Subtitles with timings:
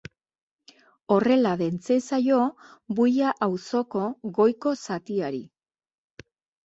[1.15, 2.39] Horrela deitzen zaio
[3.01, 4.07] Buia auzoko
[4.39, 5.43] goiko zatiari.